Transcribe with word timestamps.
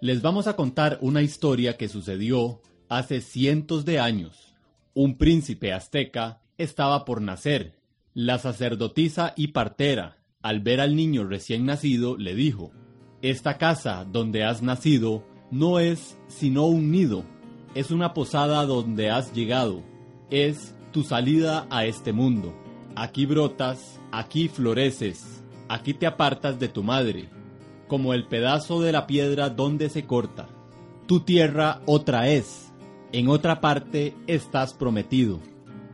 les 0.00 0.20
vamos 0.20 0.46
a 0.46 0.56
contar 0.56 0.98
una 1.00 1.22
historia 1.22 1.76
que 1.76 1.88
sucedió 1.88 2.60
hace 2.88 3.20
cientos 3.20 3.84
de 3.84 3.98
años. 3.98 4.54
Un 4.94 5.16
príncipe 5.16 5.72
azteca 5.72 6.42
estaba 6.58 7.04
por 7.04 7.22
nacer. 7.22 7.80
La 8.12 8.38
sacerdotisa 8.38 9.32
y 9.36 9.48
partera, 9.48 10.18
al 10.42 10.60
ver 10.60 10.80
al 10.80 10.96
niño 10.96 11.24
recién 11.24 11.64
nacido, 11.64 12.16
le 12.16 12.34
dijo, 12.34 12.72
Esta 13.22 13.58
casa 13.58 14.04
donde 14.04 14.44
has 14.44 14.62
nacido 14.62 15.24
no 15.50 15.78
es 15.80 16.18
sino 16.28 16.66
un 16.66 16.90
nido, 16.90 17.24
es 17.74 17.90
una 17.90 18.14
posada 18.14 18.64
donde 18.66 19.10
has 19.10 19.32
llegado, 19.32 19.82
es 20.30 20.74
tu 20.92 21.04
salida 21.04 21.66
a 21.70 21.86
este 21.86 22.12
mundo. 22.12 22.54
Aquí 22.94 23.26
brotas, 23.26 24.00
aquí 24.12 24.48
floreces, 24.48 25.42
aquí 25.68 25.94
te 25.94 26.06
apartas 26.06 26.58
de 26.58 26.68
tu 26.68 26.82
madre, 26.82 27.28
como 27.88 28.14
el 28.14 28.26
pedazo 28.26 28.80
de 28.80 28.92
la 28.92 29.06
piedra 29.06 29.50
donde 29.50 29.88
se 29.88 30.04
corta. 30.04 30.48
Tu 31.06 31.20
tierra 31.20 31.80
otra 31.86 32.28
es, 32.28 32.72
en 33.12 33.28
otra 33.28 33.60
parte 33.60 34.14
estás 34.26 34.74
prometido. 34.74 35.38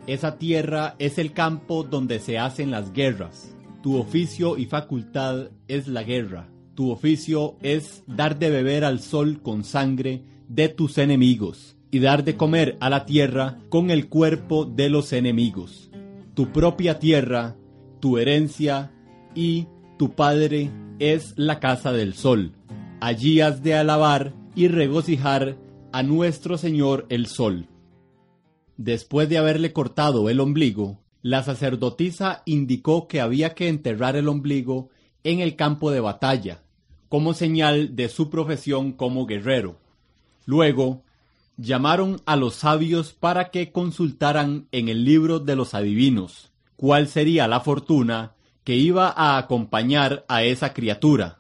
Esa 0.07 0.39
tierra 0.39 0.97
es 0.99 1.19
el 1.19 1.33
campo 1.33 1.85
donde 1.85 2.19
se 2.19 2.39
hacen 2.39 2.71
las 2.71 2.93
guerras. 2.93 3.55
Tu 3.83 3.97
oficio 3.97 4.57
y 4.57 4.67
facultad 4.67 5.51
es 5.69 5.87
la 5.87 6.03
guerra. 6.03 6.49
Tu 6.75 6.91
oficio 6.91 7.57
es 7.63 8.03
dar 8.07 8.39
de 8.39 8.51
beber 8.51 8.85
al 8.85 9.01
sol 9.01 9.41
con 9.43 9.63
sangre 9.63 10.23
de 10.49 10.69
tus 10.69 10.99
enemigos 10.99 11.77
y 11.91 11.99
dar 11.99 12.25
de 12.25 12.37
comer 12.37 12.77
a 12.81 12.89
la 12.89 13.05
tierra 13.05 13.59
con 13.69 13.91
el 13.91 14.09
cuerpo 14.09 14.65
de 14.65 14.89
los 14.89 15.13
enemigos. 15.13 15.91
Tu 16.35 16.51
propia 16.51 16.99
tierra, 16.99 17.55
tu 18.01 18.17
herencia 18.17 18.91
y 19.35 19.67
tu 19.99 20.15
padre 20.15 20.71
es 20.99 21.35
la 21.37 21.61
casa 21.61 21.93
del 21.93 22.15
sol. 22.15 22.53
Allí 23.01 23.41
has 23.41 23.63
de 23.63 23.75
alabar 23.75 24.35
y 24.55 24.69
regocijar 24.69 25.57
a 25.93 26.03
nuestro 26.03 26.59
Señor 26.59 27.07
el 27.09 27.27
sol. 27.27 27.69
Después 28.77 29.29
de 29.29 29.39
haberle 29.39 29.73
cortado 29.73 30.29
el 30.31 30.41
ombligo, 30.41 31.01
la 31.23 31.43
sacerdotisa 31.43 32.43
indicó 32.47 33.07
que 33.09 33.21
había 33.21 33.55
que 33.55 33.69
enterrar 33.69 34.17
el 34.17 34.29
ombligo 34.29 34.91
en 35.25 35.41
el 35.41 35.57
campo 35.57 35.91
de 35.91 36.01
batalla, 36.01 36.63
como 37.09 37.35
señal 37.35 37.95
de 37.95 38.09
su 38.09 38.31
profesión 38.31 38.93
como 38.93 39.27
guerrero. 39.27 39.79
Luego, 40.47 41.03
llamaron 41.57 42.21
a 42.27 42.37
los 42.37 42.55
sabios 42.55 43.13
para 43.13 43.51
que 43.51 43.71
consultaran 43.71 44.67
en 44.73 44.89
el 44.89 45.05
libro 45.05 45.39
de 45.39 45.55
los 45.55 45.75
adivinos 45.75 46.53
cuál 46.83 47.07
sería 47.07 47.47
la 47.47 47.61
fortuna 47.61 48.33
que 48.65 48.77
iba 48.77 49.13
a 49.17 49.39
acompañar 49.39 50.25
a 50.29 50.45
esa 50.45 50.73
criatura. 50.73 51.39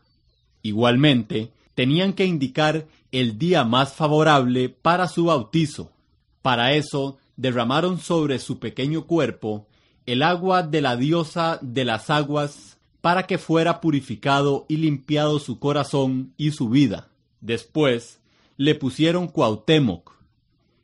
Igualmente, 0.63 1.53
tenían 1.75 2.13
que 2.13 2.27
indicar 2.27 2.87
el 3.11 3.39
día 3.39 3.65
más 3.65 3.95
favorable 3.95 4.69
para 4.69 5.09
su 5.09 5.27
bautizo. 5.27 5.93
Para 6.41 6.75
eso, 6.75 7.19
derramaron 7.37 7.99
sobre 7.99 8.39
su 8.39 8.59
pequeño 8.59 9.07
cuerpo 9.07 9.67
el 10.07 10.23
agua 10.23 10.63
de 10.63 10.81
la 10.81 10.97
diosa 10.97 11.59
de 11.63 11.85
las 11.85 12.11
aguas 12.11 12.79
para 13.01 13.27
que 13.27 13.39
fuera 13.39 13.81
purificado 13.81 14.65
y 14.69 14.77
limpiado 14.77 15.39
su 15.39 15.59
corazón 15.59 16.33
y 16.37 16.53
su 16.53 16.69
vida. 16.69 17.09
Después, 17.41 18.21
le 18.57 18.75
pusieron 18.75 19.29
Cuauhtémoc, 19.29 20.13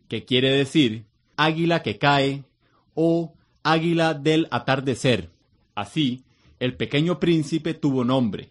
que 0.08 0.24
quiere 0.24 0.50
decir 0.50 1.04
águila 1.36 1.82
que 1.82 1.98
cae 1.98 2.44
o 2.94 3.34
águila 3.62 4.14
del 4.14 4.48
atardecer. 4.50 5.30
Así, 5.74 6.24
el 6.60 6.76
pequeño 6.76 7.20
príncipe 7.20 7.74
tuvo 7.74 8.04
nombre. 8.04 8.50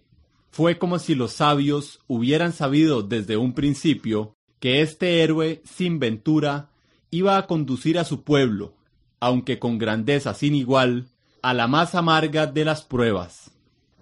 Fue 0.50 0.78
como 0.78 1.00
si 1.00 1.16
los 1.16 1.34
sabios 1.34 2.00
hubieran 2.08 2.54
sabido 2.54 3.04
desde 3.04 3.38
un 3.38 3.54
principio 3.54 4.36
que 4.60 4.82
este 4.82 5.22
héroe 5.22 5.62
sin 5.66 6.00
ventura 6.00 6.70
iba 7.12 7.38
a 7.38 7.48
conducir 7.48 8.00
a 8.00 8.04
su 8.04 8.24
pueblo, 8.24 8.74
aunque 9.20 9.60
con 9.60 9.78
grandeza 9.78 10.34
sin 10.34 10.56
igual, 10.56 11.08
a 11.42 11.54
la 11.54 11.68
más 11.68 11.96
amarga 11.96 12.48
de 12.48 12.66
las 12.66 12.82
pruebas. 12.82 13.52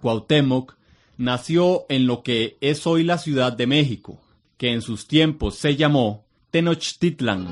Cuauhtémoc 0.01 0.75
nació 1.17 1.85
en 1.89 2.07
lo 2.07 2.23
que 2.23 2.57
es 2.61 2.87
hoy 2.87 3.03
la 3.03 3.17
Ciudad 3.17 3.53
de 3.53 3.67
México, 3.67 4.21
que 4.57 4.71
en 4.71 4.81
sus 4.81 5.07
tiempos 5.07 5.55
se 5.55 5.75
llamó 5.75 6.25
Tenochtitlan. 6.51 7.47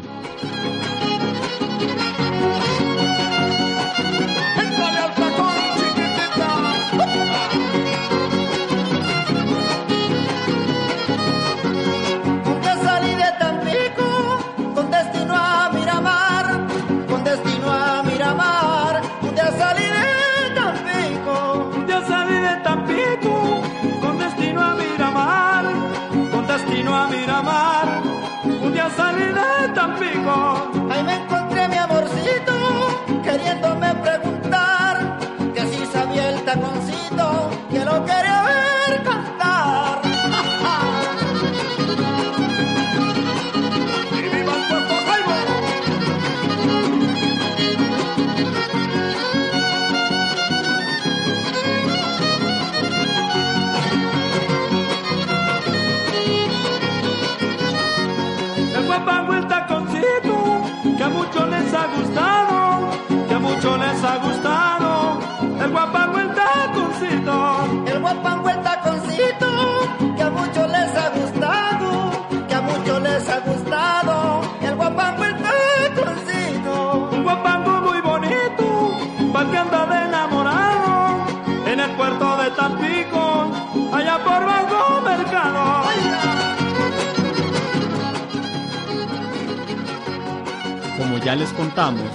Ya 91.25 91.35
les 91.37 91.53
contamos, 91.53 92.09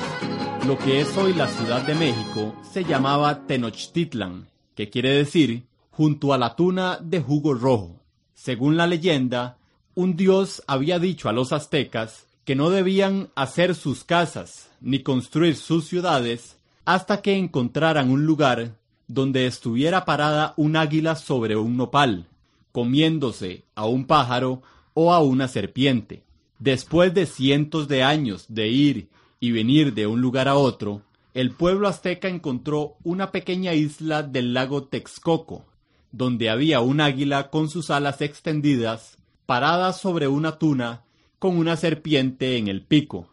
lo 0.66 0.76
que 0.76 1.00
es 1.00 1.16
hoy 1.16 1.32
la 1.32 1.49
Ciudad 1.49 1.81
de 1.87 1.94
México 1.94 2.55
se 2.70 2.84
llamaba 2.84 3.46
Tenochtitlan, 3.46 4.49
que 4.75 4.90
quiere 4.90 5.10
decir 5.10 5.64
junto 5.90 6.34
a 6.34 6.38
la 6.38 6.56
tuna 6.56 6.99
de 7.00 7.20
jugo 7.20 7.55
rojo. 7.55 7.96
Según 8.34 8.76
la 8.76 8.87
leyenda, 8.87 9.56
un 9.94 10.14
dios 10.14 10.62
había 10.66 10.99
dicho 10.99 11.31
a 11.31 11.32
los 11.32 11.55
aztecas 11.55 12.26
que 12.44 12.55
no 12.55 12.69
debían 12.69 13.31
hacer 13.34 13.75
sus 13.75 14.05
casas 14.05 14.69
ni 14.82 14.99
construir 14.99 15.56
sus 15.56 15.87
ciudades 15.87 16.58
hasta 16.84 17.22
que 17.22 17.34
encontraran 17.37 18.10
un 18.10 18.26
lugar 18.26 18.72
donde 19.06 19.46
estuviera 19.46 20.05
parada 20.05 20.52
un 20.58 20.76
águila 20.76 21.16
sobre 21.16 21.56
un 21.56 21.78
nopal, 21.78 22.26
comiéndose 22.72 23.64
a 23.75 23.87
un 23.87 24.06
pájaro 24.06 24.60
o 24.93 25.14
a 25.14 25.20
una 25.20 25.49
serpiente. 25.49 26.28
Después 26.58 27.14
de 27.14 27.26
cientos 27.26 27.87
de 27.87 28.02
años 28.02 28.46
de 28.49 28.69
ir 28.69 29.08
y 29.38 29.52
venir 29.52 29.94
de 29.94 30.06
un 30.06 30.20
lugar 30.20 30.49
a 30.49 30.56
otro, 30.56 31.02
el 31.34 31.52
pueblo 31.52 31.87
azteca 31.87 32.28
encontró 32.28 32.96
una 33.05 33.31
pequeña 33.31 33.75
isla 33.75 34.25
del 34.25 34.55
lago 34.55 34.84
Texcoco, 34.84 35.64
donde 36.10 36.50
había 36.50 36.81
un 36.81 37.00
águila 37.00 37.50
con 37.50 37.69
sus 37.69 37.90
alas 37.90 38.20
extendidas, 38.22 39.19
parada 39.46 39.93
sobre 39.93 40.26
una 40.26 40.58
tuna 40.58 41.05
con 41.38 41.56
una 41.56 41.76
serpiente 41.76 42.56
en 42.56 42.66
el 42.66 42.82
pico. 42.82 43.28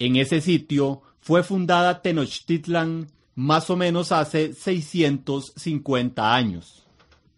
En 0.00 0.16
ese 0.16 0.40
sitio 0.40 1.02
fue 1.20 1.44
fundada 1.44 2.02
Tenochtitlan 2.02 3.06
más 3.36 3.70
o 3.70 3.76
menos 3.76 4.10
hace 4.10 4.52
650 4.52 6.34
años. 6.34 6.84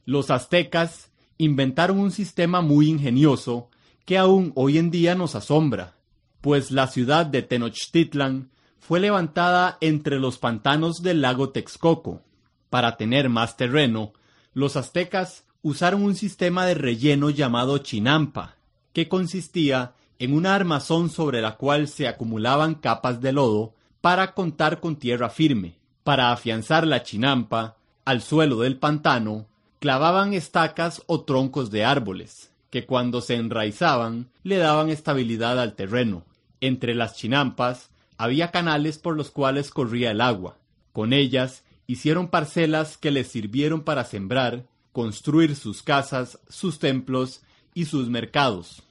Los 0.06 0.30
aztecas 0.30 1.10
inventaron 1.36 1.98
un 1.98 2.10
sistema 2.10 2.62
muy 2.62 2.88
ingenioso 2.88 3.68
que 4.06 4.16
aún 4.16 4.52
hoy 4.54 4.78
en 4.78 4.90
día 4.90 5.14
nos 5.14 5.34
asombra, 5.34 5.96
pues 6.40 6.70
la 6.70 6.86
ciudad 6.86 7.26
de 7.26 7.42
Tenochtitlan 7.42 8.50
fue 8.78 9.00
levantada 9.00 9.78
entre 9.80 10.20
los 10.20 10.38
pantanos 10.38 11.02
del 11.02 11.20
lago 11.20 11.50
Texcoco. 11.50 12.22
Para 12.70 12.96
tener 12.96 13.28
más 13.28 13.56
terreno, 13.56 14.12
los 14.54 14.76
aztecas 14.76 15.44
usaron 15.60 16.04
un 16.04 16.14
sistema 16.14 16.64
de 16.66 16.74
relleno 16.74 17.30
llamado 17.30 17.78
chinampa, 17.78 18.54
que 18.92 19.08
consistía 19.08 19.94
en 20.20 20.34
una 20.34 20.54
armazón 20.54 21.10
sobre 21.10 21.42
la 21.42 21.56
cual 21.56 21.88
se 21.88 22.06
acumulaban 22.06 22.76
capas 22.76 23.20
de 23.20 23.32
lodo 23.32 23.74
para 24.00 24.34
contar 24.34 24.78
con 24.78 24.96
tierra 24.96 25.30
firme. 25.30 25.78
Para 26.04 26.30
afianzar 26.30 26.86
la 26.86 27.02
chinampa 27.02 27.76
al 28.04 28.22
suelo 28.22 28.60
del 28.60 28.78
pantano, 28.78 29.48
clavaban 29.80 30.32
estacas 30.32 31.02
o 31.06 31.22
troncos 31.22 31.72
de 31.72 31.84
árboles, 31.84 32.52
que 32.70 32.86
cuando 32.86 33.20
se 33.20 33.34
enraizaban 33.34 34.28
le 34.42 34.56
daban 34.58 34.88
estabilidad 34.88 35.60
al 35.60 35.74
terreno. 35.74 36.24
Entre 36.60 36.94
las 36.94 37.16
chinampas 37.16 37.90
había 38.18 38.50
canales 38.50 38.98
por 38.98 39.16
los 39.16 39.30
cuales 39.30 39.70
corría 39.70 40.10
el 40.10 40.20
agua. 40.20 40.58
Con 40.92 41.12
ellas 41.12 41.64
hicieron 41.86 42.28
parcelas 42.28 42.96
que 42.96 43.10
les 43.10 43.28
sirvieron 43.28 43.82
para 43.82 44.04
sembrar, 44.04 44.66
construir 44.92 45.56
sus 45.56 45.82
casas, 45.82 46.38
sus 46.48 46.78
templos 46.78 47.42
y 47.74 47.84
sus 47.84 48.08
mercados. 48.08 48.82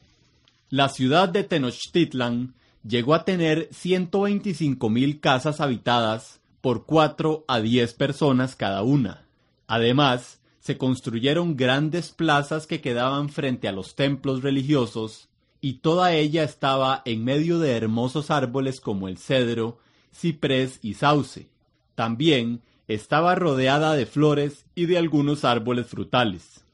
La 0.69 0.89
ciudad 0.89 1.30
de 1.30 1.44
Tenochtitlan 1.44 2.54
llegó 2.88 3.16
a 3.16 3.25
tener 3.25 3.69
125 3.71 4.89
mil 4.89 5.19
casas 5.19 5.60
habitadas 5.60 6.39
por 6.62 6.86
4 6.86 7.45
a 7.48 7.60
10 7.60 7.94
personas 7.94 8.56
cada 8.56 8.83
una. 8.83 9.25
Además, 9.68 10.39
se 10.66 10.80
construyeron 10.80 11.56
grandes 11.56 12.10
plazas 12.10 12.66
que 12.66 12.82
quedaban 12.82 13.30
frente 13.30 13.68
a 13.68 13.72
los 13.72 13.94
templos 13.94 14.42
religiosos 14.42 15.30
y 15.62 15.74
toda 15.74 16.14
ella 16.14 16.44
estaba 16.44 17.04
en 17.06 17.24
medio 17.24 17.60
de 17.60 17.74
hermosos 17.74 18.32
árboles 18.32 18.82
como 18.82 19.08
el 19.08 19.20
cedro, 19.20 19.78
ciprés 20.12 20.80
y 20.82 20.96
sauce. 20.96 21.50
También 21.94 22.64
estaba 22.88 23.36
rodeada 23.36 23.94
de 23.94 24.08
flores 24.08 24.66
y 24.74 24.88
de 24.88 24.98
algunos 24.98 25.46
árboles 25.46 25.86
frutales. 25.86 26.66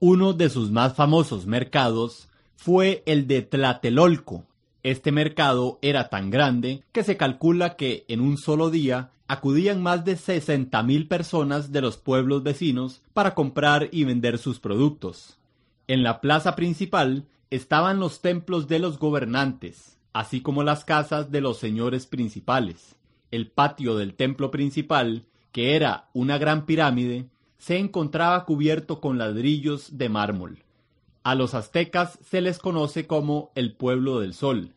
Uno 0.00 0.32
de 0.32 0.48
sus 0.48 0.70
más 0.70 0.94
famosos 0.94 1.44
mercados 1.44 2.30
fue 2.56 3.02
el 3.04 3.26
de 3.26 3.42
Tlatelolco. 3.42 4.46
Este 4.82 5.10
mercado 5.10 5.78
era 5.82 6.08
tan 6.08 6.30
grande 6.30 6.84
que 6.92 7.02
se 7.02 7.16
calcula 7.16 7.76
que 7.76 8.04
en 8.08 8.20
un 8.20 8.38
solo 8.38 8.70
día 8.70 9.10
acudían 9.26 9.82
más 9.82 10.04
de 10.04 10.16
mil 10.84 11.08
personas 11.08 11.72
de 11.72 11.80
los 11.80 11.96
pueblos 11.96 12.42
vecinos 12.42 13.02
para 13.12 13.34
comprar 13.34 13.88
y 13.92 14.04
vender 14.04 14.38
sus 14.38 14.60
productos. 14.60 15.38
En 15.88 16.02
la 16.02 16.20
plaza 16.20 16.54
principal 16.54 17.26
estaban 17.50 17.98
los 17.98 18.20
templos 18.20 18.68
de 18.68 18.78
los 18.78 18.98
gobernantes, 18.98 19.98
así 20.12 20.40
como 20.40 20.62
las 20.62 20.84
casas 20.84 21.30
de 21.30 21.40
los 21.40 21.58
señores 21.58 22.06
principales. 22.06 22.94
El 23.30 23.50
patio 23.50 23.96
del 23.96 24.14
templo 24.14 24.50
principal, 24.50 25.24
que 25.50 25.74
era 25.76 26.08
una 26.14 26.38
gran 26.38 26.66
pirámide, 26.66 27.26
se 27.58 27.78
encontraba 27.78 28.44
cubierto 28.44 29.00
con 29.00 29.18
ladrillos 29.18 29.98
de 29.98 30.08
mármol. 30.08 30.62
A 31.28 31.34
los 31.34 31.52
aztecas 31.52 32.18
se 32.22 32.40
les 32.40 32.58
conoce 32.58 33.06
como 33.06 33.52
el 33.54 33.74
pueblo 33.74 34.18
del 34.18 34.32
sol, 34.32 34.72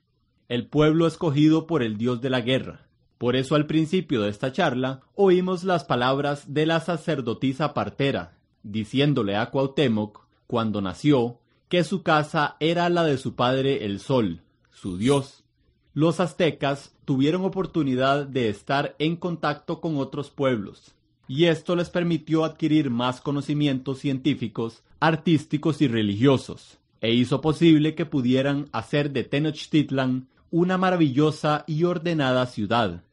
el 0.50 0.68
pueblo 0.68 1.08
escogido 1.08 1.66
por 1.66 1.82
el 1.82 1.98
dios 1.98 2.20
de 2.20 2.30
la 2.30 2.42
guerra. 2.42 2.90
Por 3.18 3.38
eso 3.38 3.56
al 3.56 3.68
principio 3.68 4.24
de 4.24 4.32
esta 4.32 4.52
charla 4.52 5.00
oímos 5.16 5.64
las 5.64 5.86
palabras 5.86 6.54
de 6.54 6.66
la 6.66 6.82
sacerdotisa 6.82 7.74
partera, 7.74 8.34
diciéndole 8.64 9.38
a 9.38 9.50
Cuauhtémoc, 9.50 10.26
cuando 10.46 10.82
nació, 10.82 11.40
que 11.70 11.86
su 11.86 12.04
casa 12.04 12.58
era 12.60 12.90
la 12.90 13.06
de 13.06 13.18
su 13.18 13.36
padre 13.36 13.86
el 13.86 14.02
sol, 14.02 14.42
su 14.74 14.98
dios. 14.98 15.46
Los 15.94 16.20
aztecas 16.20 16.94
tuvieron 17.06 17.46
oportunidad 17.46 18.26
de 18.26 18.50
estar 18.50 18.98
en 19.00 19.16
contacto 19.16 19.80
con 19.80 19.96
otros 19.96 20.32
pueblos, 20.32 20.96
y 21.30 21.46
esto 21.46 21.78
les 21.78 21.90
permitió 21.90 22.44
adquirir 22.44 22.90
más 22.90 23.22
conocimientos 23.22 24.00
científicos, 24.00 24.84
artísticos 25.02 25.82
y 25.82 25.88
religiosos, 25.90 26.78
e 27.02 27.12
hizo 27.12 27.42
posible 27.42 27.96
que 27.96 28.06
pudieran 28.06 28.70
hacer 28.72 29.12
de 29.12 29.24
Tenochtitlan 29.24 30.28
una 30.52 30.78
maravillosa 30.78 31.64
y 31.68 31.84
ordenada 31.84 32.46
ciudad, 32.46 33.04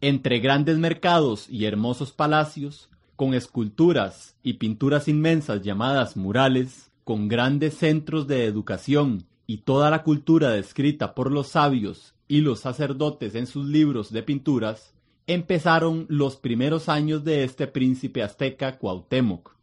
entre 0.00 0.40
grandes 0.40 0.76
mercados 0.76 1.48
y 1.48 1.64
hermosos 1.64 2.12
palacios, 2.12 2.90
con 3.14 3.32
esculturas 3.32 4.36
y 4.42 4.54
pinturas 4.54 5.08
inmensas 5.08 5.62
llamadas 5.62 6.16
murales, 6.16 6.90
con 7.04 7.28
grandes 7.28 7.74
centros 7.74 8.26
de 8.26 8.44
educación 8.44 9.24
y 9.46 9.58
toda 9.58 9.90
la 9.90 10.02
cultura 10.02 10.50
descrita 10.50 11.14
por 11.14 11.30
los 11.30 11.48
sabios 11.48 12.14
y 12.26 12.40
los 12.40 12.60
sacerdotes 12.60 13.36
en 13.36 13.46
sus 13.46 13.66
libros 13.66 14.12
de 14.12 14.22
pinturas, 14.22 14.94
empezaron 15.28 16.06
los 16.08 16.36
primeros 16.36 16.88
años 16.88 17.24
de 17.24 17.44
este 17.44 17.68
príncipe 17.68 18.22
azteca 18.22 18.78
Cuauhtémoc. 18.78 19.55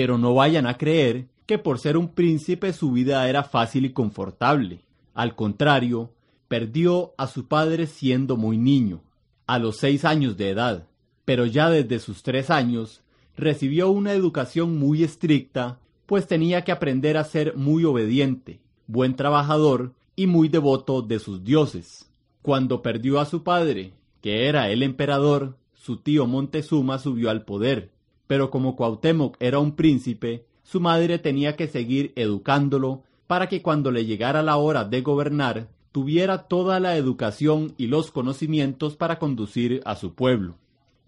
Pero 0.00 0.16
no 0.16 0.32
vayan 0.32 0.66
a 0.66 0.78
creer 0.78 1.26
que 1.44 1.58
por 1.58 1.78
ser 1.78 1.98
un 1.98 2.08
príncipe 2.08 2.72
su 2.72 2.90
vida 2.90 3.28
era 3.28 3.42
fácil 3.42 3.84
y 3.84 3.92
confortable. 3.92 4.80
Al 5.12 5.34
contrario, 5.34 6.14
perdió 6.48 7.12
a 7.18 7.26
su 7.26 7.48
padre 7.48 7.86
siendo 7.86 8.38
muy 8.38 8.56
niño 8.56 9.02
a 9.46 9.58
los 9.58 9.76
seis 9.76 10.06
años 10.06 10.38
de 10.38 10.48
edad, 10.48 10.86
pero 11.26 11.44
ya 11.44 11.68
desde 11.68 11.98
sus 11.98 12.22
tres 12.22 12.48
años 12.48 13.02
recibió 13.36 13.90
una 13.90 14.14
educación 14.14 14.78
muy 14.78 15.04
estricta, 15.04 15.78
pues 16.06 16.26
tenía 16.26 16.64
que 16.64 16.72
aprender 16.72 17.18
a 17.18 17.24
ser 17.24 17.54
muy 17.54 17.84
obediente, 17.84 18.58
buen 18.86 19.16
trabajador 19.16 19.92
y 20.16 20.26
muy 20.26 20.48
devoto 20.48 21.02
de 21.02 21.18
sus 21.18 21.44
dioses. 21.44 22.10
Cuando 22.40 22.80
perdió 22.80 23.20
a 23.20 23.26
su 23.26 23.42
padre, 23.42 23.92
que 24.22 24.48
era 24.48 24.70
el 24.70 24.82
emperador, 24.82 25.58
su 25.74 25.98
tío 25.98 26.26
Montezuma 26.26 26.98
subió 26.98 27.28
al 27.28 27.44
poder, 27.44 27.90
pero 28.30 28.48
como 28.48 28.76
Cuauhtémoc 28.76 29.36
era 29.40 29.58
un 29.58 29.74
príncipe, 29.74 30.46
su 30.62 30.78
madre 30.78 31.18
tenía 31.18 31.56
que 31.56 31.66
seguir 31.66 32.12
educándolo 32.14 33.02
para 33.26 33.48
que 33.48 33.60
cuando 33.60 33.90
le 33.90 34.06
llegara 34.06 34.40
la 34.44 34.56
hora 34.56 34.84
de 34.84 35.00
gobernar 35.00 35.66
tuviera 35.90 36.44
toda 36.44 36.78
la 36.78 36.96
educación 36.96 37.74
y 37.76 37.88
los 37.88 38.12
conocimientos 38.12 38.94
para 38.94 39.18
conducir 39.18 39.80
a 39.84 39.96
su 39.96 40.14
pueblo. 40.14 40.58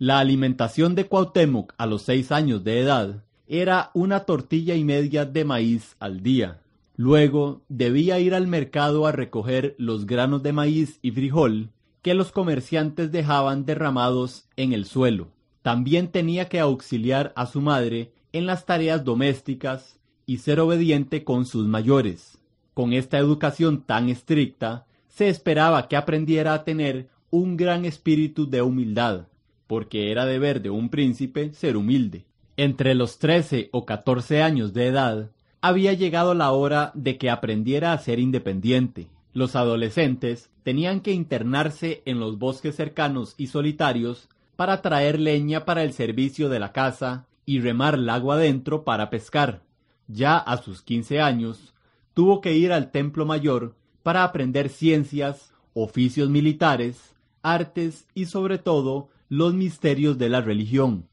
La 0.00 0.19
alimentación 0.19 0.97
de 0.97 1.07
Cuauhtémoc 1.07 1.75
a 1.79 1.87
los 1.87 2.02
seis 2.02 2.33
años 2.33 2.64
de 2.64 2.81
edad 2.81 3.23
era 3.47 3.93
una 3.95 4.25
tortilla 4.25 4.75
y 4.75 4.83
media 4.83 5.25
de 5.25 5.45
maíz 5.45 5.95
al 6.00 6.25
día. 6.25 6.62
Luego 6.97 7.62
debía 7.69 8.19
ir 8.19 8.35
al 8.35 8.49
mercado 8.49 9.07
a 9.07 9.12
recoger 9.12 9.76
los 9.79 10.07
granos 10.07 10.43
de 10.43 10.52
maíz 10.52 10.99
y 11.02 11.12
frijol 11.12 11.71
que 12.02 12.14
los 12.14 12.33
comerciantes 12.33 13.12
dejaban 13.12 13.64
derramados 13.64 14.49
en 14.57 14.73
el 14.73 14.87
suelo. 14.87 15.29
También 15.62 16.09
tenía 16.09 16.49
que 16.49 16.61
auxiliar 16.61 17.33
a 17.37 17.47
su 17.47 17.61
madre 17.61 18.12
en 18.33 18.47
las 18.47 18.66
tareas 18.66 19.04
domésticas 19.04 19.99
y 20.26 20.38
ser 20.38 20.61
obediente 20.61 21.25
con 21.25 21.47
sus 21.47 21.66
mayores. 21.66 22.38
Con 22.75 22.92
esta 22.92 23.19
educación 23.19 23.83
tan 23.83 24.09
estricta, 24.09 24.87
se 25.09 25.28
esperaba 25.28 25.88
que 25.88 25.97
aprendiera 25.97 26.54
a 26.54 26.64
tener 26.64 27.09
un 27.31 27.57
gran 27.57 27.85
espíritu 27.85 28.49
de 28.49 28.62
humildad, 28.62 29.26
porque 29.66 30.11
era 30.11 30.26
deber 30.26 30.62
de 30.62 30.71
un 30.71 30.88
príncipe 30.88 31.52
ser 31.52 31.76
humilde. 31.76 32.25
Entre 32.57 32.95
los 32.95 33.19
trece 33.19 33.69
o 33.73 33.87
catorce 33.87 34.42
años 34.42 34.73
de 34.73 34.87
edad, 34.87 35.31
había 35.61 35.92
llegado 35.92 36.35
la 36.35 36.50
hora 36.52 36.90
de 36.95 37.19
que 37.19 37.31
aprendiera 37.31 37.92
a 37.92 37.99
ser 37.99 38.19
independiente. 38.19 39.09
Los 39.33 39.54
adolescentes 39.54 40.50
tenían 40.62 41.00
que 41.00 41.12
internarse 41.12 42.02
en 42.04 42.21
los 42.21 42.38
bosques 42.38 42.76
cercanos 42.76 43.35
y 43.38 43.47
solitarios 43.47 44.28
para 44.62 44.81
traer 44.81 45.19
leña 45.19 45.64
para 45.64 45.83
el 45.83 45.92
servicio 45.92 46.49
de 46.49 46.61
la 46.61 46.71
casa 46.71 47.26
y 47.45 47.59
remar 47.59 47.95
el 47.95 48.09
agua 48.09 48.37
adentro 48.37 48.85
para 48.85 49.11
pescar. 49.11 49.64
Ya 50.07 50.38
a 50.38 50.57
sus 50.59 50.83
quince 50.83 51.21
años, 51.21 51.75
tuvo 52.14 52.40
que 52.40 52.54
ir 52.54 52.73
al 52.73 52.92
templo 52.92 53.26
mayor 53.26 53.75
para 54.04 54.23
aprender 54.23 54.69
ciencias, 54.69 55.52
oficios 55.75 56.31
militares, 56.31 57.16
artes 57.42 58.07
y 58.14 58.26
sobre 58.26 58.59
todo 58.59 59.09
los 59.28 59.52
misterios 59.52 60.16
de 60.16 60.28
la 60.28 60.40
religión. 60.40 61.09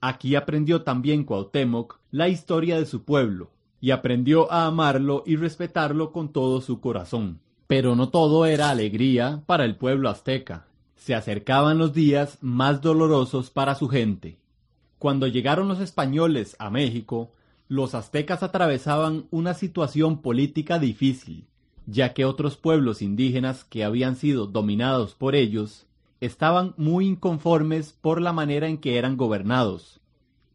Aquí 0.00 0.36
aprendió 0.36 0.82
también 0.82 1.24
Cuauhtémoc 1.24 1.98
la 2.12 2.28
historia 2.28 2.78
de 2.78 2.86
su 2.86 3.02
pueblo, 3.02 3.50
y 3.80 3.90
aprendió 3.90 4.52
a 4.52 4.66
amarlo 4.66 5.24
y 5.26 5.34
respetarlo 5.34 6.12
con 6.12 6.28
todo 6.28 6.60
su 6.60 6.80
corazón. 6.80 7.40
Pero 7.66 7.96
no 7.96 8.10
todo 8.10 8.46
era 8.46 8.70
alegría 8.70 9.42
para 9.46 9.64
el 9.64 9.74
pueblo 9.74 10.08
azteca. 10.08 10.68
Se 11.02 11.16
acercaban 11.16 11.78
los 11.78 11.94
días 11.94 12.38
más 12.42 12.80
dolorosos 12.80 13.50
para 13.50 13.74
su 13.74 13.88
gente. 13.88 14.38
Cuando 15.00 15.26
llegaron 15.26 15.66
los 15.66 15.80
españoles 15.80 16.54
a 16.60 16.70
México, 16.70 17.32
los 17.66 17.96
aztecas 17.96 18.44
atravesaban 18.44 19.26
una 19.32 19.54
situación 19.54 20.22
política 20.22 20.78
difícil, 20.78 21.48
ya 21.86 22.14
que 22.14 22.24
otros 22.24 22.56
pueblos 22.56 23.02
indígenas 23.02 23.64
que 23.64 23.82
habían 23.82 24.14
sido 24.14 24.46
dominados 24.46 25.16
por 25.16 25.34
ellos 25.34 25.88
estaban 26.20 26.72
muy 26.76 27.08
inconformes 27.08 27.98
por 28.00 28.20
la 28.20 28.32
manera 28.32 28.68
en 28.68 28.78
que 28.78 28.96
eran 28.96 29.16
gobernados, 29.16 29.98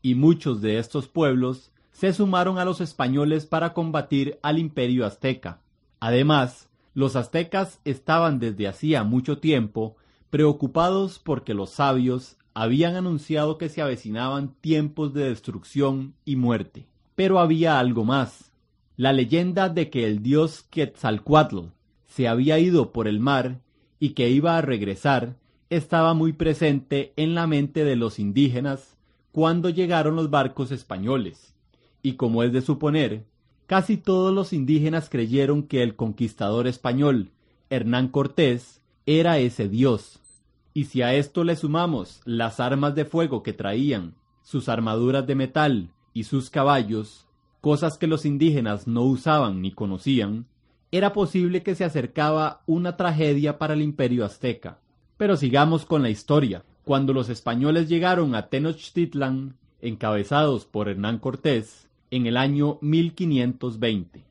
y 0.02 0.16
muchos 0.16 0.62
de 0.62 0.80
estos 0.80 1.10
pueblos 1.10 1.74
se 1.92 2.14
sumaron 2.14 2.58
a 2.58 2.64
los 2.64 2.80
españoles 2.80 3.46
para 3.46 3.74
combatir 3.74 4.40
al 4.44 4.60
imperio 4.60 5.06
azteca. 5.06 5.60
Además, 6.00 6.70
los 6.94 7.18
aztecas 7.18 7.82
estaban 7.84 8.40
desde 8.40 8.70
hacía 8.70 9.04
mucho 9.04 9.40
tiempo 9.40 9.98
preocupados 10.30 11.20
porque 11.20 11.54
los 11.54 11.72
sabios 11.72 12.38
habían 12.54 12.96
anunciado 12.96 13.58
que 13.58 13.70
se 13.70 13.82
avecinaban 13.82 14.56
tiempos 14.62 15.14
de 15.14 15.30
destrucción 15.30 16.16
y 16.26 16.36
muerte. 16.36 16.88
Pero 17.16 17.40
había 17.40 17.80
algo 17.80 18.04
más. 18.04 18.52
La 18.96 19.14
leyenda 19.14 19.70
de 19.70 19.90
que 19.90 20.06
el 20.06 20.24
dios 20.24 20.66
Quetzalcoatl 20.70 21.68
se 22.08 22.28
había 22.28 22.58
ido 22.58 22.92
por 22.92 23.08
el 23.08 23.20
mar 23.20 23.60
y 24.00 24.10
que 24.10 24.30
iba 24.30 24.58
a 24.58 24.62
regresar 24.62 25.36
estaba 25.70 26.14
muy 26.14 26.34
presente 26.34 27.14
en 27.16 27.36
la 27.36 27.46
mente 27.46 27.84
de 27.84 27.96
los 27.96 28.20
indígenas 28.20 28.98
cuando 29.32 29.70
llegaron 29.70 30.16
los 30.16 30.30
barcos 30.30 30.72
españoles. 30.72 31.54
Y 32.02 32.14
como 32.14 32.42
es 32.42 32.54
de 32.54 32.62
suponer, 32.62 33.26
casi 33.68 33.98
todos 33.98 34.34
los 34.34 34.54
indígenas 34.54 35.10
creyeron 35.10 35.64
que 35.64 35.84
el 35.84 35.96
conquistador 35.96 36.68
español, 36.68 37.30
Hernán 37.70 38.08
Cortés, 38.08 38.77
era 39.08 39.40
ese 39.40 39.70
dios. 39.70 40.20
Y 40.74 40.84
si 40.86 41.02
a 41.02 41.16
esto 41.16 41.46
le 41.46 41.56
sumamos 41.56 42.22
las 42.26 42.60
armas 42.60 42.94
de 42.94 43.06
fuego 43.06 43.42
que 43.42 43.54
traían, 43.54 44.16
sus 44.44 44.68
armaduras 44.68 45.26
de 45.26 45.34
metal 45.34 45.90
y 46.14 46.26
sus 46.26 46.50
caballos, 46.50 47.26
cosas 47.62 47.98
que 47.98 48.06
los 48.06 48.26
indígenas 48.26 48.86
no 48.86 49.04
usaban 49.04 49.62
ni 49.62 49.72
conocían, 49.72 50.46
era 50.92 51.14
posible 51.14 51.64
que 51.64 51.74
se 51.74 51.86
acercaba 51.86 52.62
una 52.66 52.98
tragedia 52.98 53.58
para 53.58 53.76
el 53.76 53.82
imperio 53.82 54.26
azteca. 54.26 54.80
Pero 55.16 55.38
sigamos 55.38 55.86
con 55.86 56.04
la 56.04 56.10
historia. 56.10 56.64
Cuando 56.84 57.14
los 57.14 57.30
españoles 57.30 57.88
llegaron 57.88 58.36
a 58.36 58.48
Tenochtitlan, 58.48 59.56
encabezados 59.82 60.66
por 60.66 60.90
Hernán 60.90 61.20
Cortés, 61.20 61.88
en 62.12 62.26
el 62.26 62.36
año 62.36 62.78
1520, 62.82 64.24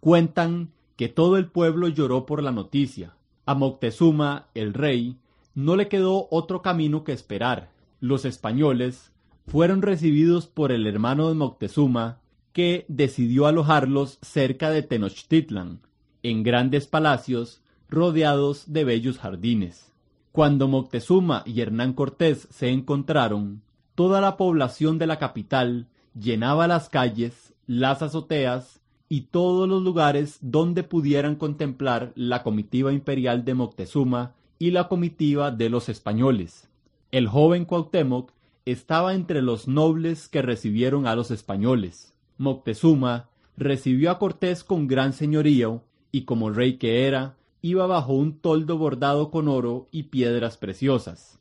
cuentan 0.00 0.70
que 0.96 1.08
todo 1.08 1.36
el 1.36 1.46
pueblo 1.46 1.88
lloró 1.88 2.26
por 2.26 2.42
la 2.42 2.52
noticia, 2.52 3.14
a 3.46 3.54
Moctezuma, 3.54 4.48
el 4.54 4.74
rey, 4.74 5.16
no 5.54 5.76
le 5.76 5.88
quedó 5.88 6.28
otro 6.30 6.62
camino 6.62 7.04
que 7.04 7.12
esperar. 7.12 7.70
Los 8.00 8.24
españoles 8.24 9.12
fueron 9.46 9.82
recibidos 9.82 10.46
por 10.46 10.72
el 10.72 10.86
hermano 10.86 11.28
de 11.28 11.34
Moctezuma, 11.34 12.18
que 12.52 12.84
decidió 12.88 13.46
alojarlos 13.46 14.18
cerca 14.22 14.70
de 14.70 14.82
Tenochtitlan, 14.82 15.80
en 16.22 16.42
grandes 16.42 16.86
palacios 16.86 17.62
rodeados 17.88 18.72
de 18.72 18.84
bellos 18.84 19.18
jardines. 19.18 19.92
Cuando 20.32 20.68
Moctezuma 20.68 21.42
y 21.46 21.60
Hernán 21.60 21.92
Cortés 21.92 22.48
se 22.50 22.70
encontraron, 22.70 23.62
toda 23.94 24.20
la 24.20 24.36
población 24.36 24.98
de 24.98 25.06
la 25.06 25.18
capital 25.18 25.86
llenaba 26.18 26.66
las 26.66 26.88
calles, 26.88 27.54
las 27.66 28.02
azoteas 28.02 28.80
y 29.14 29.28
todos 29.30 29.68
los 29.68 29.80
lugares 29.80 30.38
donde 30.40 30.82
pudieran 30.82 31.36
contemplar 31.36 32.10
la 32.16 32.42
comitiva 32.42 32.92
imperial 32.92 33.44
de 33.44 33.54
Moctezuma 33.54 34.34
y 34.58 34.72
la 34.72 34.88
comitiva 34.88 35.52
de 35.52 35.68
los 35.68 35.88
españoles. 35.88 36.68
El 37.12 37.28
joven 37.28 37.64
Cuauhtémoc 37.64 38.32
estaba 38.64 39.14
entre 39.14 39.40
los 39.40 39.68
nobles 39.68 40.26
que 40.26 40.42
recibieron 40.42 41.06
a 41.06 41.14
los 41.14 41.30
españoles. 41.30 42.12
Moctezuma 42.38 43.28
recibió 43.56 44.10
a 44.10 44.18
Cortés 44.18 44.64
con 44.64 44.88
gran 44.88 45.12
señorío 45.12 45.84
y 46.10 46.22
como 46.22 46.50
rey 46.50 46.76
que 46.78 47.06
era, 47.06 47.36
iba 47.62 47.86
bajo 47.86 48.14
un 48.14 48.40
toldo 48.40 48.78
bordado 48.78 49.30
con 49.30 49.46
oro 49.46 49.86
y 49.92 50.02
piedras 50.04 50.56
preciosas. 50.56 51.38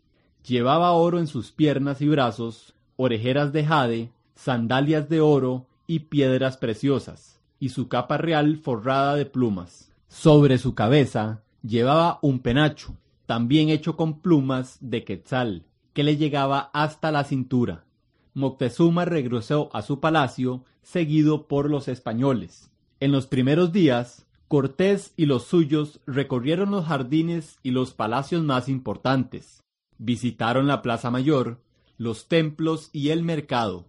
Llevaba 0.48 0.92
oro 0.92 1.18
en 1.18 1.26
sus 1.26 1.52
piernas 1.52 2.02
y 2.02 2.08
brazos, 2.08 2.76
orejeras 2.98 3.52
de 3.52 3.66
jade, 3.66 4.12
sandalias 4.36 5.10
de 5.10 5.22
oro 5.22 5.66
y 5.88 6.02
piedras 6.02 6.58
preciosas 6.58 7.33
y 7.64 7.70
su 7.70 7.88
capa 7.88 8.18
real 8.18 8.58
forrada 8.58 9.16
de 9.16 9.26
plumas. 9.26 9.90
Sobre 10.10 10.58
su 10.58 10.76
cabeza 10.76 11.44
llevaba 11.62 12.20
un 12.22 12.40
penacho, 12.40 12.98
también 13.26 13.70
hecho 13.70 13.96
con 13.96 14.20
plumas 14.20 14.78
de 14.82 15.06
quetzal, 15.06 15.64
que 15.94 16.04
le 16.04 16.18
llegaba 16.18 16.72
hasta 16.74 17.10
la 17.10 17.24
cintura. 17.24 17.86
Moctezuma 18.34 19.06
regresó 19.06 19.70
a 19.72 19.82
su 19.82 20.02
palacio, 20.02 20.66
seguido 20.82 21.48
por 21.48 21.70
los 21.70 21.88
españoles. 21.88 22.70
En 23.00 23.14
los 23.14 23.28
primeros 23.28 23.72
días, 23.72 24.28
Cortés 24.50 25.14
y 25.16 25.26
los 25.26 25.46
suyos 25.46 26.02
recorrieron 26.06 26.70
los 26.70 26.84
jardines 26.84 27.60
y 27.64 27.72
los 27.72 27.94
palacios 27.94 28.44
más 28.44 28.68
importantes. 28.68 29.64
Visitaron 29.98 30.68
la 30.68 30.82
Plaza 30.82 31.10
Mayor, 31.12 31.62
los 31.98 32.28
templos 32.28 32.90
y 32.92 33.12
el 33.12 33.24
mercado. 33.24 33.86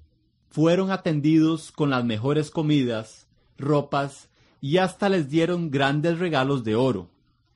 Fueron 0.49 0.93
atendidos 0.93 1.73
con 1.73 1.91
las 1.91 2.05
mejores 2.05 2.53
comidas, 2.53 3.24
ropas 3.59 4.29
y 4.61 4.79
hasta 4.79 5.09
les 5.09 5.29
dieron 5.29 5.71
grandes 5.71 6.19
regalos 6.19 6.65
de 6.65 6.75
oro. 6.75 7.11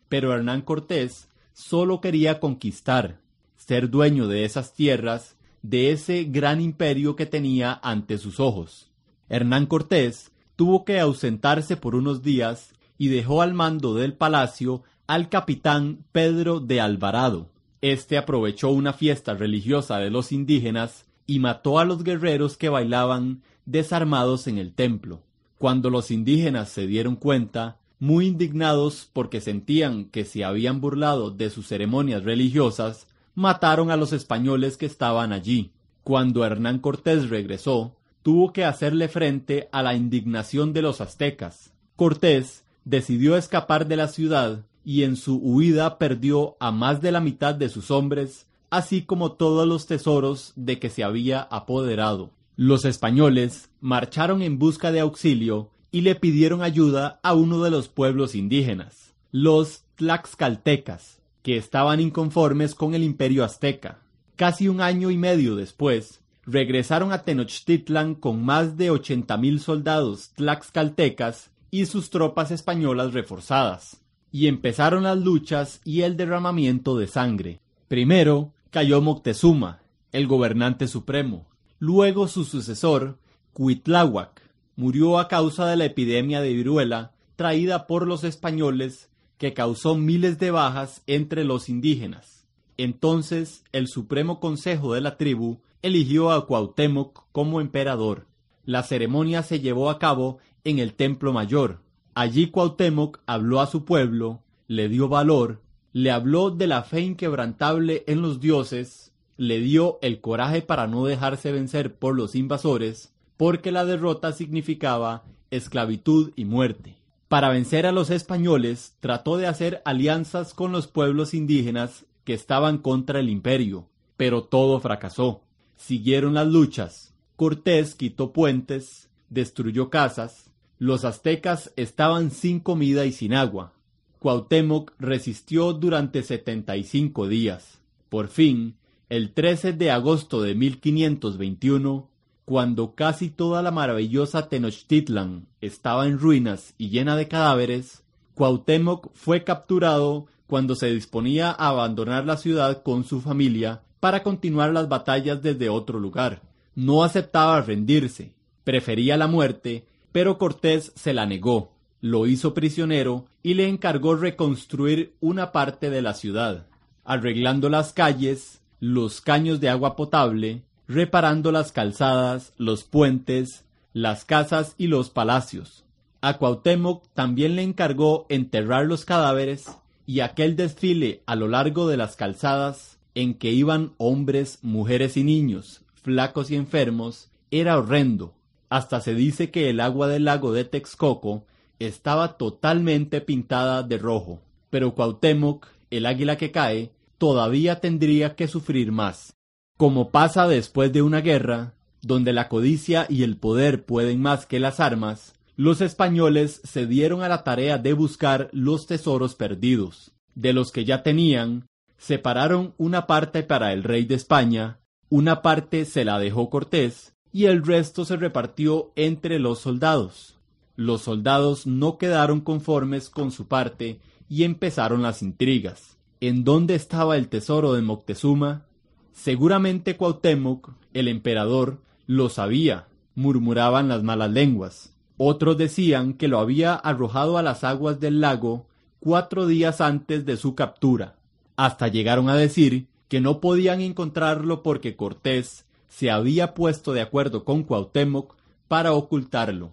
Pero 0.09 0.35
Hernán 0.35 0.62
Cortés 0.62 1.28
solo 1.52 2.00
quería 2.00 2.40
conquistar, 2.40 3.21
ser 3.57 3.90
dueño 3.90 4.28
de 4.28 4.45
esas 4.45 4.73
tierras, 4.75 5.37
de 5.62 5.90
ese 5.90 6.25
gran 6.25 6.61
imperio 6.61 7.17
que 7.17 7.26
tenía 7.26 7.78
ante 7.83 8.19
sus 8.19 8.40
ojos. 8.40 8.90
Hernán 9.28 9.67
Cortés 9.67 10.33
tuvo 10.57 10.85
que 10.85 11.00
ausentarse 11.00 11.76
por 11.76 11.95
unos 11.95 12.23
días 12.23 12.75
y 12.97 13.09
dejó 13.09 13.43
al 13.43 13.55
mando 13.55 13.95
del 13.95 14.14
palacio 14.14 14.83
al 15.07 15.28
capitán 15.28 16.05
Pedro 16.12 16.61
de 16.61 16.81
Alvarado. 16.81 17.50
Este 17.81 18.19
aprovechó 18.19 18.71
una 18.71 18.93
fiesta 18.93 19.35
religiosa 19.35 19.99
de 19.99 20.11
los 20.11 20.33
indígenas 20.33 21.07
y 21.26 21.38
mató 21.38 21.78
a 21.78 21.85
los 21.85 22.02
guerreros 22.02 22.57
que 22.57 22.69
bailaban 22.69 23.43
desarmados 23.67 24.47
en 24.47 24.59
el 24.59 24.75
templo. 24.75 25.23
Cuando 25.59 25.91
los 25.91 26.11
indígenas 26.12 26.69
se 26.69 26.87
dieron 26.87 27.17
cuenta, 27.17 27.79
muy 27.99 28.27
indignados 28.27 29.11
porque 29.12 29.41
sentían 29.41 30.05
que 30.05 30.25
se 30.25 30.45
habían 30.45 30.81
burlado 30.81 31.33
de 31.33 31.50
sus 31.50 31.67
ceremonias 31.67 32.23
religiosas, 32.23 33.09
mataron 33.35 33.91
a 33.91 33.97
los 33.97 34.12
españoles 34.12 34.77
que 34.77 34.87
estaban 34.87 35.33
allí. 35.33 35.73
Cuando 36.05 36.45
Hernán 36.45 36.79
Cortés 36.79 37.29
regresó, 37.29 37.97
tuvo 38.23 38.53
que 38.53 38.65
hacerle 38.65 39.09
frente 39.09 39.69
a 39.73 39.83
la 39.83 39.95
indignación 39.95 40.73
de 40.73 40.83
los 40.83 41.00
aztecas. 41.00 41.73
Cortés 41.97 42.65
decidió 42.85 43.37
escapar 43.37 43.88
de 43.88 43.97
la 43.97 44.09
ciudad 44.09 44.65
y 44.85 45.03
en 45.03 45.17
su 45.17 45.37
huida 45.37 45.99
perdió 45.99 46.57
a 46.61 46.71
más 46.71 47.00
de 47.03 47.12
la 47.12 47.21
mitad 47.21 47.55
de 47.55 47.69
sus 47.69 47.91
hombres, 47.91 48.47
así 48.71 49.03
como 49.03 49.33
todos 49.33 49.67
los 49.67 49.87
tesoros 49.87 50.53
de 50.55 50.79
que 50.79 50.88
se 50.88 51.05
había 51.05 51.43
apoderado. 51.43 52.31
Los 52.61 52.85
españoles 52.85 53.71
marcharon 53.81 54.43
en 54.43 54.59
busca 54.59 54.91
de 54.91 54.99
auxilio 54.99 55.71
y 55.93 56.00
le 56.00 56.17
pidieron 56.17 56.61
ayuda 56.61 57.21
a 57.23 57.33
uno 57.33 57.62
de 57.62 57.71
los 57.71 57.87
pueblos 57.87 58.35
indígenas, 58.35 59.15
los 59.31 59.85
tlaxcaltecas, 59.95 61.21
que 61.45 61.57
estaban 61.57 62.00
inconformes 62.00 62.75
con 62.75 62.97
el 62.97 63.05
imperio 63.05 63.45
azteca. 63.45 64.00
Casi 64.35 64.67
un 64.67 64.81
año 64.81 65.12
y 65.12 65.17
medio 65.17 65.55
después, 65.55 66.21
regresaron 66.47 67.12
a 67.12 67.23
Tenochtitlan 67.23 68.17
con 68.17 68.45
más 68.45 68.77
de 68.77 68.91
ochenta 68.91 69.37
mil 69.37 69.61
soldados 69.61 70.31
tlaxcaltecas 70.31 71.53
y 71.71 71.87
sus 71.87 72.11
tropas 72.11 72.50
españolas 72.50 73.12
reforzadas, 73.12 74.00
y 74.33 74.49
empezaron 74.49 75.05
las 75.05 75.19
luchas 75.19 75.81
y 75.85 76.00
el 76.03 76.17
derramamiento 76.17 76.99
de 76.99 77.07
sangre. 77.07 77.61
Primero 77.87 78.53
cayó 78.71 79.00
Moctezuma, 79.00 79.83
el 80.11 80.27
gobernante 80.27 80.88
supremo, 80.88 81.47
Luego 81.78 82.26
su 82.28 82.44
sucesor, 82.44 83.18
Cuitláhuac, 83.52 84.42
murió 84.76 85.18
a 85.18 85.28
causa 85.28 85.66
de 85.66 85.76
la 85.76 85.85
epidemia 85.85 86.40
de 86.40 86.52
viruela 86.52 87.12
traída 87.37 87.87
por 87.87 88.06
los 88.06 88.25
españoles 88.25 89.11
que 89.38 89.54
causó 89.54 89.94
miles 89.94 90.38
de 90.38 90.50
bajas 90.50 91.02
entre 91.06 91.44
los 91.44 91.68
indígenas. 91.68 92.47
Entonces 92.76 93.64
el 93.73 93.87
Supremo 93.87 94.40
Consejo 94.40 94.94
de 94.94 95.00
la 95.00 95.16
tribu 95.16 95.61
eligió 95.82 96.32
a 96.32 96.47
Cuauhtémoc 96.47 97.25
como 97.30 97.61
emperador. 97.61 98.26
La 98.64 98.82
ceremonia 98.82 99.42
se 99.42 99.61
llevó 99.61 99.90
a 99.90 99.99
cabo 99.99 100.38
en 100.64 100.80
el 100.80 100.94
Templo 100.94 101.32
Mayor. 101.32 101.80
Allí 102.14 102.50
Cuauhtémoc 102.50 103.20
habló 103.26 103.61
a 103.61 103.66
su 103.66 103.85
pueblo, 103.85 104.42
le 104.66 104.88
dio 104.88 105.08
valor, 105.08 105.62
le 105.92 106.11
habló 106.11 106.50
de 106.50 106.66
la 106.66 106.82
fe 106.82 107.00
inquebrantable 107.00 108.02
en 108.08 108.20
los 108.20 108.40
dioses, 108.40 109.08
le 109.38 109.61
dio 109.61 109.99
el 110.02 110.21
coraje 110.21 110.61
para 110.61 110.87
no 110.87 111.07
dejarse 111.07 111.52
vencer 111.52 111.95
por 111.95 112.14
los 112.14 112.35
invasores, 112.35 113.14
porque 113.38 113.73
la 113.73 113.87
derrota 113.87 114.33
significaba 114.33 115.25
esclavitud 115.50 116.33
y 116.37 116.45
muerte. 116.45 116.97
Para 117.28 117.49
vencer 117.49 117.87
a 117.87 117.92
los 117.92 118.11
españoles 118.11 118.97
trató 119.00 119.37
de 119.37 119.47
hacer 119.47 119.80
alianzas 119.85 120.54
con 120.54 120.73
los 120.73 120.88
pueblos 120.88 121.35
indígenas 121.35 122.04
que 122.25 122.35
estaban 122.35 122.78
contra 122.78 123.21
el 123.21 123.30
imperio, 123.30 123.88
pero 124.16 124.42
todo 124.42 124.80
fracasó. 124.80 125.42
Siguieron 125.76 126.35
las 126.35 126.49
luchas. 126.49 127.14
Cortés 127.37 127.95
quitó 127.95 128.33
puentes, 128.33 129.09
destruyó 129.30 129.88
casas, 129.88 130.50
los 130.78 131.04
aztecas 131.04 131.73
estaban 131.76 132.33
sin 132.33 132.59
comida 132.59 133.07
y 133.07 133.12
sin 133.12 133.35
agua. 133.35 133.73
Cuauhtémoc 134.18 134.95
resistió 134.99 135.75
durante 135.75 136.25
setenta 136.25 136.76
y 136.76 136.83
cinco 136.83 137.28
días. 137.28 137.78
Por 138.09 138.28
fin, 138.28 138.77
el 139.09 139.33
13 139.33 139.73
de 139.73 139.91
agosto 139.91 140.43
de 140.43 140.55
1521, 140.55 142.09
cuando 142.45 142.95
casi 142.95 143.31
toda 143.31 143.62
la 143.62 143.71
maravillosa 143.71 144.49
Tenochtitlan 144.49 145.47
estaba 145.61 146.07
en 146.07 146.19
ruinas 146.19 146.75
y 146.77 146.91
llena 146.91 147.17
de 147.17 147.29
cadáveres, 147.29 148.03
Cuauhtémoc 148.35 149.11
fue 149.15 149.45
capturado 149.45 150.27
cuando 150.47 150.75
se 150.75 150.93
disponía 150.93 151.50
a 151.50 151.69
abandonar 151.69 152.25
la 152.25 152.37
ciudad 152.37 152.83
con 152.83 153.05
su 153.05 153.21
familia 153.21 153.83
para 154.00 154.23
continuar 154.23 154.73
las 154.73 154.88
batallas 154.88 155.43
desde 155.43 155.69
otro 155.69 155.99
lugar. 155.99 156.43
No 156.75 157.03
aceptaba 157.03 157.61
rendirse, 157.62 158.35
prefería 158.65 159.17
la 159.17 159.27
muerte, 159.27 159.87
pero 160.12 160.38
Cortés 160.38 160.93
se 160.95 161.12
la 161.12 161.27
negó, 161.27 161.73
lo 162.00 162.27
hizo 162.27 162.55
prisionero 162.55 163.27
y 163.43 163.55
le 163.55 163.69
encargó 163.69 164.15
reconstruir 164.17 165.15
una 165.21 165.50
parte 165.50 165.91
de 165.91 166.03
la 166.03 166.15
ciudad, 166.15 166.67
arreglando 167.05 167.69
las 167.69 167.93
calles, 167.93 168.58
los 168.80 169.20
caños 169.20 169.61
de 169.61 169.68
agua 169.68 169.97
potable, 169.97 170.62
reparando 170.87 171.52
las 171.52 171.73
calzadas, 171.73 172.52
los 172.56 172.85
puentes, 172.85 173.64
las 173.92 174.25
casas 174.25 174.75
y 174.78 174.87
los 174.87 175.11
palacios. 175.11 175.85
A 176.20 176.38
Cuauhtémoc 176.38 177.04
también 177.14 177.56
le 177.56 177.62
encargó 177.62 178.26
enterrar 178.28 178.87
los 178.87 179.04
cadáveres 179.04 179.66
y 180.06 180.20
aquel 180.20 180.56
desfile 180.56 181.23
a 181.26 181.37
lo 181.37 181.49
largo 181.49 181.88
de 181.88 181.97
las 181.97 182.16
calzadas 182.16 182.99
en 183.14 183.35
que 183.35 183.52
iban 183.52 183.92
hombres, 183.99 184.58
mujeres 184.62 185.16
y 185.16 185.25
niños, 185.25 185.82
flacos 186.02 186.50
y 186.50 186.56
enfermos, 186.56 187.30
era 187.50 187.78
horrendo. 187.78 188.35
Hasta 188.68 189.00
se 189.00 189.14
dice 189.14 189.50
que 189.50 189.70
el 189.70 189.80
agua 189.80 190.08
del 190.08 190.25
lago 190.25 190.52
de 190.52 190.64
Texcoco 190.64 191.44
estaba 191.78 192.37
totalmente 192.37 193.20
pintada 193.20 193.82
de 193.82 193.99
rojo. 193.99 194.40
Pero 194.70 194.94
Cuauhtémoc, 194.94 195.66
el 195.90 196.07
águila 196.07 196.37
que 196.37 196.50
cae, 196.50 196.90
todavía 197.18 197.81
tendría 197.81 198.35
que 198.35 198.48
sufrir 198.48 198.92
más. 198.92 199.35
Como 199.76 200.11
pasa 200.11 200.48
después 200.48 200.92
de 200.92 201.02
una 201.02 201.20
guerra, 201.20 201.74
donde 202.00 202.33
la 202.33 202.48
codicia 202.48 203.07
y 203.09 203.22
el 203.22 203.37
poder 203.37 203.85
pueden 203.85 204.22
más 204.22 204.46
que 204.46 204.61
las 204.61 204.81
armas, 204.81 205.35
los 205.57 205.81
españoles 205.81 206.61
se 206.64 206.87
dieron 206.87 207.22
a 207.22 207.28
la 207.28 207.42
tarea 207.42 207.78
de 207.78 207.92
buscar 207.92 208.48
los 208.52 208.87
tesoros 208.87 209.35
perdidos. 209.35 210.12
De 210.35 210.52
los 210.52 210.70
que 210.70 210.85
ya 210.85 211.02
tenían, 211.02 211.66
separaron 211.96 212.74
una 212.78 213.07
parte 213.07 213.42
para 213.42 213.72
el 213.72 213.83
rey 213.83 214.04
de 214.04 214.14
España, 214.14 214.78
una 215.09 215.42
parte 215.42 215.85
se 215.85 216.04
la 216.04 216.20
dejó 216.20 216.48
Cortés, 216.48 217.14
y 217.33 217.46
el 217.46 217.66
resto 217.66 218.04
se 218.04 218.16
repartió 218.16 218.92
entre 218.94 219.38
los 219.38 219.59
soldados. 219.59 220.37
Los 220.76 221.02
soldados 221.02 221.66
no 221.66 221.98
quedaron 221.98 222.40
conformes 222.40 223.11
con 223.11 223.33
su 223.33 223.48
parte 223.48 223.98
y 224.28 224.44
empezaron 224.44 225.02
las 225.02 225.22
intrigas. 225.22 225.97
¿En 226.20 226.42
dónde 226.42 226.74
estaba 226.74 227.16
el 227.16 227.28
tesoro 227.28 227.74
de 227.74 227.83
Moctezuma? 227.83 228.64
Seguramente 229.12 229.96
Cuauhtémoc, 229.96 230.70
el 230.92 231.07
emperador, 231.07 231.78
lo 232.09 232.28
sabía, 232.28 232.88
murmuraban 233.14 233.87
las 233.87 234.02
malas 234.02 234.33
lenguas. 234.33 234.92
Otros 235.16 235.57
decían 235.57 236.14
que 236.14 236.26
lo 236.26 236.40
había 236.40 236.74
arrojado 236.74 237.38
a 237.38 237.42
las 237.44 237.62
aguas 237.62 238.00
del 238.00 238.20
lago 238.20 238.66
cuatro 238.98 239.46
días 239.46 239.81
antes 239.81 240.26
de 240.26 240.37
su 240.37 240.57
captura. 240.57 241.14
Hasta 241.54 241.87
llegaron 241.87 242.28
a 242.28 242.35
decir 242.35 242.88
que 243.07 243.20
no 243.20 243.40
podían 243.40 243.81
encontrarlo 243.81 244.64
porque 244.64 244.96
Cortés 244.96 245.66
se 245.87 246.11
había 246.11 246.52
puesto 246.52 246.94
de 246.94 247.00
acuerdo 247.00 247.44
con 247.44 247.62
Cuauhtémoc 247.62 248.35
para 248.66 248.92
ocultarlo. 248.92 249.72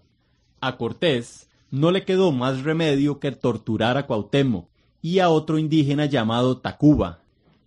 A 0.60 0.76
Cortés 0.76 1.48
no 1.72 1.90
le 1.90 2.04
quedó 2.04 2.30
más 2.30 2.62
remedio 2.62 3.18
que 3.18 3.32
torturar 3.32 3.96
a 3.96 4.06
Cuauhtémoc 4.06 4.68
y 5.02 5.18
a 5.18 5.28
otro 5.28 5.58
indígena 5.58 6.06
llamado 6.06 6.58
Tacuba, 6.58 7.20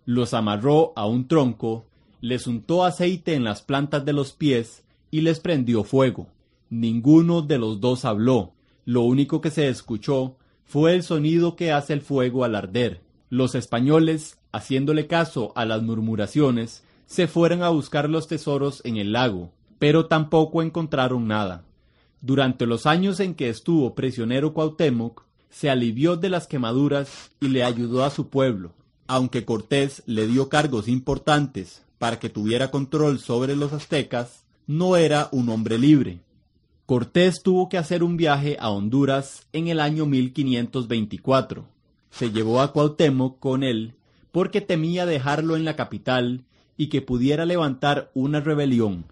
los 0.05 0.33
amarró 0.33 0.91
a 0.95 1.05
un 1.05 1.27
tronco, 1.27 1.85
les 2.19 2.47
untó 2.47 2.83
aceite 2.83 3.35
en 3.35 3.43
las 3.43 3.61
plantas 3.61 4.03
de 4.05 4.13
los 4.13 4.33
pies 4.33 4.83
y 5.11 5.21
les 5.21 5.39
prendió 5.39 5.83
fuego. 5.83 6.27
Ninguno 6.71 7.43
de 7.43 7.59
los 7.59 7.79
dos 7.79 8.05
habló. 8.05 8.53
Lo 8.85 9.03
único 9.03 9.39
que 9.39 9.51
se 9.51 9.69
escuchó 9.69 10.35
fue 10.65 10.95
el 10.95 11.03
sonido 11.03 11.55
que 11.55 11.71
hace 11.71 11.93
el 11.93 12.01
fuego 12.01 12.43
al 12.43 12.55
arder. 12.55 13.01
Los 13.29 13.53
españoles, 13.53 14.39
haciéndole 14.51 15.05
caso 15.05 15.53
a 15.55 15.65
las 15.65 15.83
murmuraciones, 15.83 16.83
se 17.05 17.27
fueron 17.27 17.61
a 17.61 17.69
buscar 17.69 18.09
los 18.09 18.27
tesoros 18.27 18.81
en 18.85 18.97
el 18.97 19.11
lago, 19.11 19.51
pero 19.77 20.07
tampoco 20.07 20.63
encontraron 20.63 21.27
nada. 21.27 21.65
Durante 22.21 22.65
los 22.65 22.85
años 22.85 23.19
en 23.19 23.35
que 23.35 23.49
estuvo 23.49 23.93
prisionero 23.93 24.53
Cuauhtémoc, 24.53 25.23
se 25.49 25.69
alivió 25.69 26.15
de 26.15 26.29
las 26.29 26.47
quemaduras 26.47 27.31
y 27.39 27.47
le 27.49 27.63
ayudó 27.63 28.03
a 28.03 28.09
su 28.09 28.29
pueblo 28.29 28.73
aunque 29.09 29.43
Cortés 29.43 30.03
le 30.05 30.27
dio 30.27 30.49
cargos 30.49 30.87
importantes 30.87 31.83
para 31.97 32.19
que 32.19 32.29
tuviera 32.29 32.69
control 32.69 33.17
sobre 33.17 33.55
los 33.55 33.73
aztecas, 33.73 34.45
no 34.67 34.97
era 34.97 35.29
un 35.31 35.49
hombre 35.49 35.79
libre. 35.79 36.19
Cortés 36.85 37.41
tuvo 37.43 37.69
que 37.69 37.79
hacer 37.79 38.03
un 38.03 38.17
viaje 38.17 38.55
a 38.59 38.69
Honduras 38.69 39.47
en 39.51 39.67
el 39.67 39.79
año 39.79 40.05
1524. 40.05 41.65
Se 42.11 42.29
llevó 42.29 42.61
a 42.61 42.71
Cuauhtémoc 42.71 43.39
con 43.39 43.63
él 43.63 43.95
porque 44.31 44.61
temía 44.61 45.07
dejarlo 45.07 45.55
en 45.55 45.65
la 45.65 45.75
capital 45.75 46.43
y 46.77 46.89
que 46.89 47.01
pudiera 47.01 47.47
levantar 47.47 48.11
una 48.13 48.41
rebelión. 48.41 49.05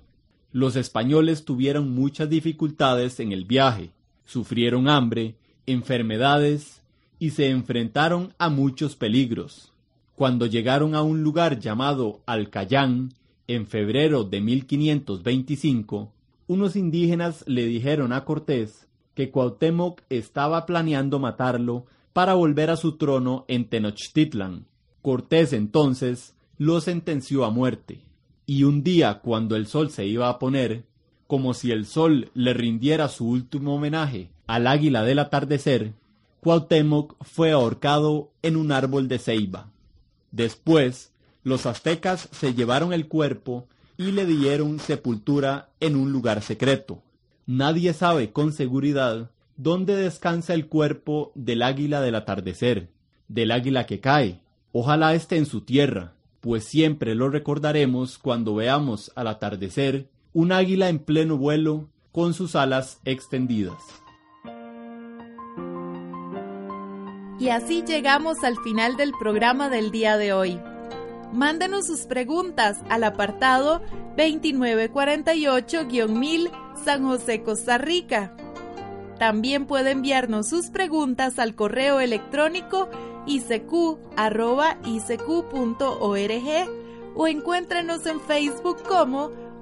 Los 0.52 0.76
españoles 0.76 1.43
tuvieron 1.43 1.89
muchas 1.89 2.30
dificultades 2.30 3.19
en 3.19 3.32
el 3.32 3.45
viaje, 3.45 3.89
sufrieron 4.26 4.89
hambre, 4.89 5.38
enfermedades 5.67 6.82
y 7.19 7.32
se 7.32 7.49
enfrentaron 7.49 8.34
a 8.39 8.49
muchos 8.49 8.95
peligros. 8.95 9.71
Cuando 10.15 10.47
llegaron 10.47 10.95
a 10.95 11.03
un 11.03 11.21
lugar 11.21 11.60
llamado 11.60 12.21
Alcayán, 12.25 13.13
en 13.47 13.67
febrero 13.67 14.23
de 14.23 14.41
1525, 14.41 16.12
unos 16.47 16.75
indígenas 16.75 17.43
le 17.47 17.65
dijeron 17.65 18.12
a 18.13 18.25
Cortés 18.25 18.88
que 19.13 19.30
Cuauhtémoc 19.30 20.01
estaba 20.10 20.65
planeando 20.65 21.19
matarlo 21.19 21.86
para 22.13 22.34
volver 22.34 22.69
a 22.69 22.77
su 22.77 22.97
trono 22.97 23.45
en 23.47 23.65
Tenochtitlan. 23.65 24.65
Cortés 25.01 25.53
entonces 25.53 26.36
lo 26.58 26.82
sentenció 26.82 27.45
a 27.45 27.49
muerte. 27.49 28.01
Y 28.45 28.63
un 28.63 28.84
día, 28.84 29.19
cuando 29.19 29.56
el 29.56 29.67
sol 29.67 29.89
se 29.89 30.06
iba 30.06 30.30
a 30.30 30.39
poner, 30.39 30.86
como 31.28 31.54
si 31.54 31.72
el 31.72 31.86
sol 31.86 32.32
le 32.34 32.54
rindiera 32.54 33.10
su 33.10 33.28
último 33.28 33.76
homenaje 33.76 34.30
al 34.48 34.66
águila 34.66 35.04
del 35.04 35.20
atardecer, 35.20 35.94
Cuauhtémoc 36.40 37.16
fue 37.22 37.52
ahorcado 37.52 38.32
en 38.42 38.56
un 38.56 38.72
árbol 38.72 39.08
de 39.08 39.20
ceiba. 39.20 39.70
Después, 40.32 41.12
los 41.44 41.66
aztecas 41.66 42.30
se 42.32 42.54
llevaron 42.54 42.94
el 42.94 43.08
cuerpo 43.08 43.68
y 43.98 44.12
le 44.12 44.26
dieron 44.26 44.80
sepultura 44.80 45.70
en 45.80 45.96
un 45.96 46.12
lugar 46.12 46.42
secreto. 46.42 47.02
Nadie 47.46 47.94
sabe 47.94 48.32
con 48.32 48.54
seguridad 48.54 49.32
dónde 49.58 49.96
descansa 49.96 50.54
el 50.54 50.68
cuerpo 50.68 51.32
del 51.36 51.63
águila 51.63 52.02
del 52.02 52.16
atardecer, 52.16 52.90
del 53.28 53.52
águila 53.52 53.86
que 53.86 54.00
cae. 54.00 54.40
Ojalá 54.72 55.16
esté 55.16 55.38
en 55.38 55.46
su 55.46 55.62
tierra, 55.62 56.13
pues 56.40 56.63
siempre 56.63 57.16
lo 57.16 57.30
recordaremos 57.30 58.18
cuando 58.18 58.56
veamos 58.56 59.12
al 59.16 59.28
atardecer 59.28 60.08
un 60.34 60.52
águila 60.52 60.90
en 60.90 61.00
pleno 61.00 61.38
vuelo 61.38 61.90
con 62.12 62.34
sus 62.34 62.56
alas 62.56 63.00
extendidas. 63.06 63.82
Y 67.40 67.50
así 67.50 67.84
llegamos 67.84 68.44
al 68.44 68.58
final 68.63 68.98
del 68.98 69.12
programa 69.20 69.70
del 69.70 69.92
día 69.92 70.18
de 70.18 70.34
hoy. 70.34 70.60
Mándenos 71.32 71.86
sus 71.86 72.08
preguntas 72.08 72.80
al 72.90 73.04
apartado 73.04 73.84
2948-1000 74.18 76.50
San 76.84 77.06
José, 77.06 77.44
Costa 77.44 77.78
Rica. 77.78 78.36
También 79.20 79.68
puede 79.68 79.92
enviarnos 79.92 80.48
sus 80.48 80.70
preguntas 80.70 81.38
al 81.38 81.54
correo 81.56 82.00
electrónico 82.00 82.90
icq.org 83.26 84.00
o 87.16 87.28
encuéntrenos 87.28 88.06
en 88.06 88.22
Facebook 88.22 88.84
como 88.84 89.32